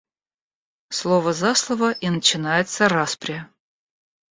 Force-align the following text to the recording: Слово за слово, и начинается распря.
Слово 0.89 1.31
за 1.33 1.53
слово, 1.53 1.91
и 1.91 2.09
начинается 2.09 2.89
распря. 2.89 3.47